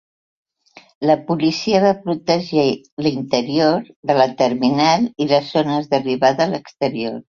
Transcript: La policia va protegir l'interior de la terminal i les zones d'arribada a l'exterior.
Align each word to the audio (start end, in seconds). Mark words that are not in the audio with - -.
La 1.09 1.15
policia 1.27 1.81
va 1.83 1.91
protegir 2.07 2.63
l'interior 3.07 3.85
de 4.13 4.17
la 4.21 4.27
terminal 4.41 5.07
i 5.27 5.29
les 5.35 5.53
zones 5.59 5.93
d'arribada 5.93 6.49
a 6.49 6.53
l'exterior. 6.57 7.23